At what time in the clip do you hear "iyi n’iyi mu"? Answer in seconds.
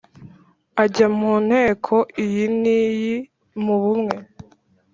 2.23-3.75